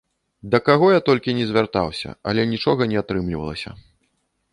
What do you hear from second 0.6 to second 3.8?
каго я толькі не звяртаўся, але нічога не атрымлівалася.